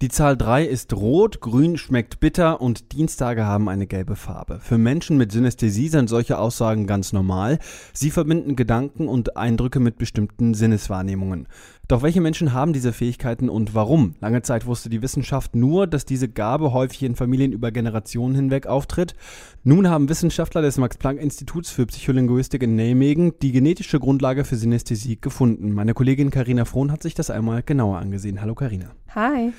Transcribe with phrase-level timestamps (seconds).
[0.00, 4.58] Die Zahl 3 ist rot, grün schmeckt bitter und Dienstage haben eine gelbe Farbe.
[4.60, 7.58] Für Menschen mit Synästhesie sind solche Aussagen ganz normal.
[7.92, 11.46] Sie verbinden Gedanken und Eindrücke mit bestimmten Sinneswahrnehmungen.
[11.86, 14.16] Doch welche Menschen haben diese Fähigkeiten und warum?
[14.20, 18.66] Lange Zeit wusste die Wissenschaft nur, dass diese Gabe häufig in Familien über Generationen hinweg
[18.66, 19.14] auftritt.
[19.62, 25.72] Nun haben Wissenschaftler des Max-Planck-Instituts für Psycholinguistik in Nijmegen die genetische Grundlage für Synästhesie gefunden.
[25.72, 28.40] Meine Kollegin Karina Frohn hat sich das einmal genauer angesehen.
[28.40, 28.90] Hallo Karina.
[29.14, 29.52] Hi.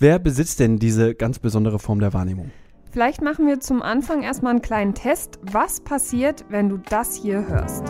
[0.00, 2.52] Wer besitzt denn diese ganz besondere Form der Wahrnehmung?
[2.92, 5.40] Vielleicht machen wir zum Anfang erstmal einen kleinen Test.
[5.42, 7.82] Was passiert, wenn du das hier hörst?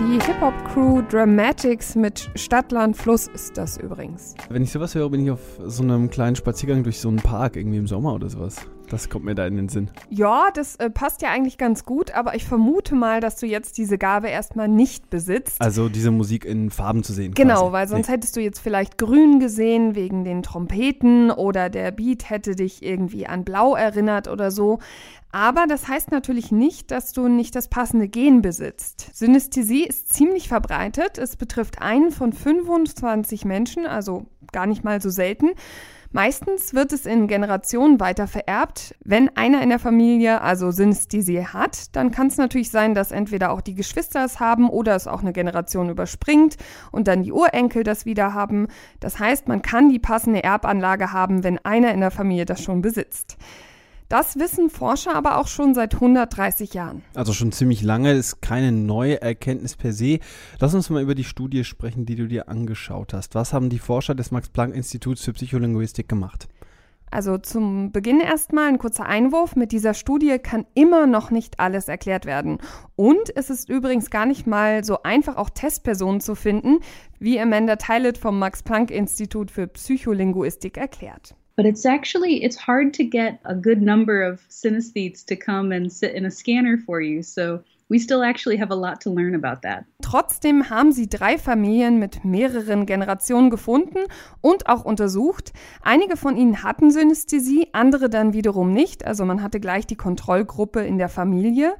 [0.00, 4.34] Die Hip-Hop-Crew Dramatics mit Stadtland Fluss ist das übrigens.
[4.48, 7.56] Wenn ich sowas höre, bin ich auf so einem kleinen Spaziergang durch so einen Park
[7.56, 8.66] irgendwie im Sommer oder sowas.
[8.88, 9.90] Das kommt mir da in den Sinn.
[10.10, 13.78] Ja, das äh, passt ja eigentlich ganz gut, aber ich vermute mal, dass du jetzt
[13.78, 15.60] diese Gabe erstmal nicht besitzt.
[15.60, 17.34] Also diese Musik in Farben zu sehen.
[17.34, 17.72] Genau, quasi.
[17.72, 18.14] weil sonst Nee.
[18.14, 23.26] hättest du jetzt vielleicht grün gesehen wegen den Trompeten oder der Beat hätte dich irgendwie
[23.26, 24.78] an Blau erinnert oder so.
[25.32, 29.10] Aber das heißt natürlich nicht, dass du nicht das passende Gen besitzt.
[29.14, 31.18] Synästhesie ist ziemlich verbreitet.
[31.18, 35.50] Es betrifft einen von 25 Menschen, also gar nicht mal so selten.
[36.16, 38.94] Meistens wird es in Generationen weiter vererbt.
[39.04, 43.50] Wenn einer in der Familie also Synästhesie hat, dann kann es natürlich sein, dass entweder
[43.50, 46.56] auch die Geschwister es haben oder es auch eine Generation überspringt
[46.90, 48.68] und dann die Urenkel das wieder haben.
[48.98, 52.80] Das heißt, man kann die passende Erbanlage haben, wenn einer in der Familie das schon
[52.80, 53.36] besitzt.
[54.08, 57.02] Das wissen Forscher aber auch schon seit 130 Jahren.
[57.14, 60.20] Also schon ziemlich lange, ist keine neue Erkenntnis per se.
[60.60, 63.34] Lass uns mal über die Studie sprechen, die du dir angeschaut hast.
[63.34, 66.48] Was haben die Forscher des Max-Planck-Instituts für Psycholinguistik gemacht?
[67.10, 69.56] Also zum Beginn erstmal ein kurzer Einwurf.
[69.56, 72.58] Mit dieser Studie kann immer noch nicht alles erklärt werden.
[72.94, 76.78] Und es ist übrigens gar nicht mal so einfach, auch Testpersonen zu finden,
[77.18, 81.34] wie Amanda Tylett vom Max-Planck-Institut für Psycholinguistik erklärt.
[81.56, 85.92] But it's actually it's hard to get a good number of synesthetes to come and
[85.92, 89.34] sit in a scanner for you so we still actually have a lot to learn
[89.34, 93.98] about that Trotzdem haben sie drei Familien mit mehreren Generationen gefunden
[94.40, 95.52] und auch untersucht.
[95.82, 99.04] Einige von ihnen hatten Synästhesie, andere dann wiederum nicht.
[99.04, 101.74] Also man hatte gleich die Kontrollgruppe in der Familie.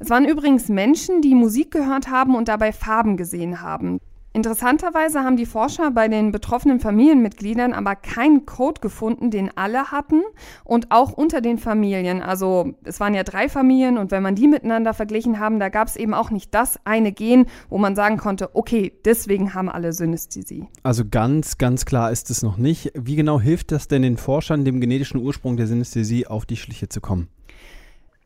[0.00, 4.00] Es waren übrigens Menschen, die Musik gehört haben und dabei Farben gesehen haben.
[4.38, 10.22] Interessanterweise haben die Forscher bei den betroffenen Familienmitgliedern aber keinen Code gefunden, den alle hatten
[10.62, 12.22] und auch unter den Familien.
[12.22, 15.88] Also es waren ja drei Familien und wenn man die miteinander verglichen haben, da gab
[15.88, 19.92] es eben auch nicht das eine Gen, wo man sagen konnte, okay, deswegen haben alle
[19.92, 20.68] Synästhesie.
[20.84, 22.92] Also ganz, ganz klar ist es noch nicht.
[22.94, 26.88] Wie genau hilft das denn den Forschern, dem genetischen Ursprung der Synästhesie auf die Schliche
[26.88, 27.26] zu kommen?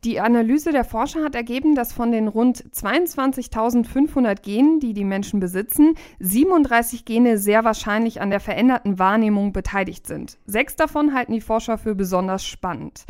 [0.03, 5.39] Die Analyse der Forscher hat ergeben, dass von den rund 22.500 Genen, die die Menschen
[5.39, 10.37] besitzen, 37 Gene sehr wahrscheinlich an der veränderten Wahrnehmung beteiligt sind.
[10.45, 13.05] Sechs davon halten die Forscher für besonders spannend.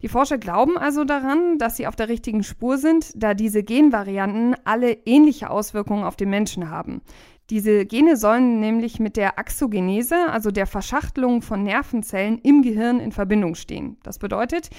[0.00, 4.56] Die Forscher glauben also daran, dass sie auf der richtigen Spur sind, da diese Genvarianten
[4.64, 7.02] alle ähnliche Auswirkungen auf den Menschen haben.
[7.50, 13.12] Diese Gene sollen nämlich mit der Axogenese, also der Verschachtelung von Nervenzellen im Gehirn in
[13.12, 13.98] Verbindung stehen.
[14.02, 14.70] Das bedeutet,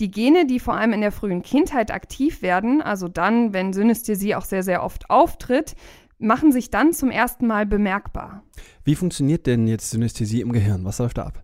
[0.00, 4.34] die Gene, die vor allem in der frühen Kindheit aktiv werden, also dann, wenn Synästhesie
[4.34, 5.74] auch sehr, sehr oft auftritt,
[6.18, 8.42] machen sich dann zum ersten Mal bemerkbar.
[8.84, 10.84] Wie funktioniert denn jetzt Synästhesie im Gehirn?
[10.84, 11.42] Was läuft da ab?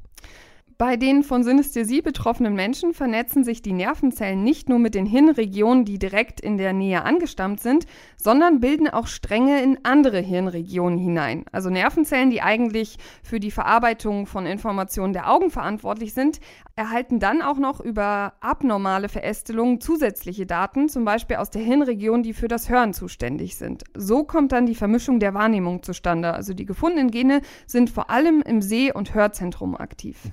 [0.83, 5.84] Bei den von Synästhesie betroffenen Menschen vernetzen sich die Nervenzellen nicht nur mit den Hirnregionen,
[5.84, 7.87] die direkt in der Nähe angestammt sind,
[8.17, 11.45] sondern bilden auch Stränge in andere Hirnregionen hinein.
[11.53, 16.41] Also Nervenzellen, die eigentlich für die Verarbeitung von Informationen der Augen verantwortlich sind,
[16.75, 22.33] erhalten dann auch noch über abnormale Verästelungen zusätzliche Daten, zum Beispiel aus der Hirnregion, die
[22.33, 23.84] für das Hören zuständig sind.
[23.94, 26.33] So kommt dann die Vermischung der Wahrnehmung zustande.
[26.33, 30.30] Also die gefundenen Gene sind vor allem im Seh- und Hörzentrum aktiv.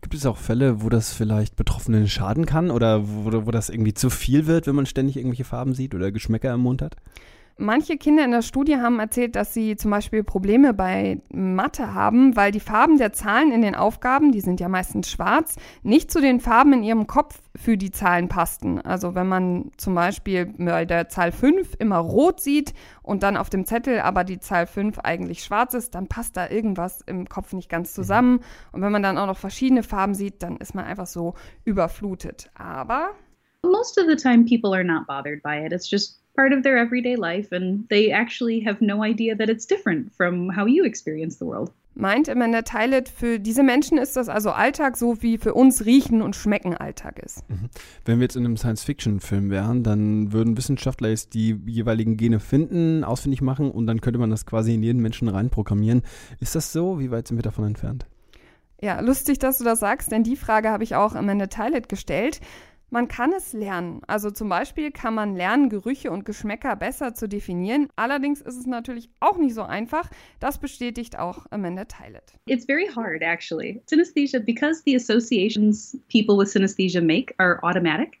[0.00, 3.94] Gibt es auch Fälle, wo das vielleicht Betroffenen schaden kann oder wo, wo das irgendwie
[3.94, 6.96] zu viel wird, wenn man ständig irgendwelche Farben sieht oder Geschmäcker im Mund hat?
[7.58, 12.34] Manche Kinder in der Studie haben erzählt, dass sie zum Beispiel Probleme bei Mathe haben,
[12.34, 16.20] weil die Farben der Zahlen in den Aufgaben, die sind ja meistens schwarz, nicht zu
[16.20, 18.80] den Farben in ihrem Kopf für die Zahlen passten.
[18.80, 22.72] Also wenn man zum Beispiel bei der Zahl 5 immer rot sieht
[23.02, 26.48] und dann auf dem Zettel aber die Zahl 5 eigentlich schwarz ist, dann passt da
[26.48, 28.40] irgendwas im Kopf nicht ganz zusammen.
[28.72, 31.34] Und wenn man dann auch noch verschiedene Farben sieht, dann ist man einfach so
[31.64, 32.50] überflutet.
[32.54, 33.10] Aber
[33.62, 36.76] most of the time people are not bothered by it it's just part of their
[36.76, 41.38] everyday life and they actually have no idea that it's different from how you experience
[41.38, 45.52] the world Meint Amanda Teilet, für diese Menschen ist das also Alltag, so wie für
[45.52, 47.48] uns Riechen und Schmecken Alltag ist.
[47.50, 47.68] Mhm.
[48.06, 53.04] Wenn wir jetzt in einem Science-Fiction-Film wären, dann würden Wissenschaftler jetzt die jeweiligen Gene finden,
[53.04, 56.00] ausfindig machen und dann könnte man das quasi in jeden Menschen reinprogrammieren.
[56.40, 56.98] Ist das so?
[56.98, 58.06] Wie weit sind wir davon entfernt?
[58.80, 62.40] Ja, lustig, dass du das sagst, denn die Frage habe ich auch Amanda Teilet gestellt.
[62.92, 64.02] Man kann es lernen.
[64.06, 67.88] Also zum Beispiel kann man lernen, Gerüche und Geschmäcker besser zu definieren.
[67.96, 70.10] Allerdings ist es natürlich auch nicht so einfach.
[70.40, 72.34] Das bestätigt auch Amanda Teilet.
[72.44, 73.80] It's very hard, actually.
[73.86, 78.20] Synesthesia, because the associations people with synesthesia make are automatic.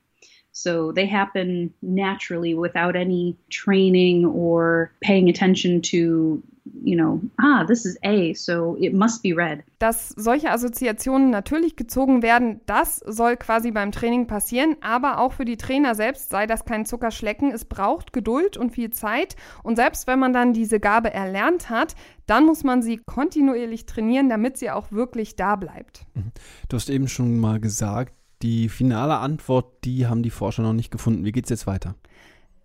[0.52, 6.42] So they happen naturally without any training or paying attention to
[6.84, 9.62] you know, ah, this is A, so it must be red.
[9.78, 15.44] Dass solche Assoziationen natürlich gezogen werden, das soll quasi beim Training passieren, aber auch für
[15.44, 17.50] die Trainer selbst sei das kein Zuckerschlecken.
[17.50, 21.94] Es braucht Geduld und viel Zeit und selbst wenn man dann diese Gabe erlernt hat,
[22.26, 26.06] dann muss man sie kontinuierlich trainieren, damit sie auch wirklich da bleibt.
[26.14, 26.32] Mhm.
[26.68, 30.90] Du hast eben schon mal gesagt, die finale Antwort, die haben die Forscher noch nicht
[30.90, 31.24] gefunden.
[31.24, 31.94] Wie geht es jetzt weiter?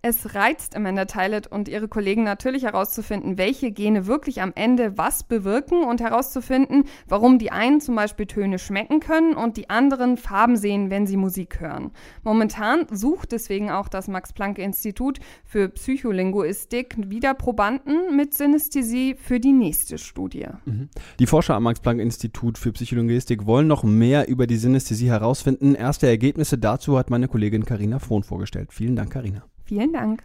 [0.00, 5.24] Es reizt Amanda Teilet und ihre Kollegen natürlich herauszufinden, welche Gene wirklich am Ende was
[5.24, 10.56] bewirken und herauszufinden, warum die einen zum Beispiel Töne schmecken können und die anderen Farben
[10.56, 11.90] sehen, wenn sie Musik hören.
[12.22, 19.98] Momentan sucht deswegen auch das Max-Planck-Institut für Psycholinguistik wieder Probanden mit Synästhesie für die nächste
[19.98, 20.46] Studie.
[20.64, 20.90] Mhm.
[21.18, 25.74] Die Forscher am Max-Planck-Institut für Psycholinguistik wollen noch mehr über die Synästhesie herausfinden.
[25.74, 28.72] Erste Ergebnisse dazu hat meine Kollegin Karina Frohn vorgestellt.
[28.72, 29.42] Vielen Dank, Karina.
[29.68, 30.22] Vielen Dank.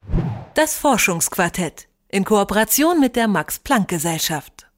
[0.54, 4.70] Das Forschungsquartett in Kooperation mit der Max Planck Gesellschaft.